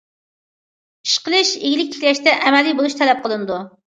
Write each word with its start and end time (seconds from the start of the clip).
ئىش 1.07 1.11
قىلىش، 1.27 1.51
ئىگىلىك 1.59 1.91
تىكلەشتە 1.97 2.33
ئەمەلىي 2.47 2.75
بولۇش 2.81 2.97
تەلەپ 3.03 3.23
قىلىنىدۇ. 3.27 3.61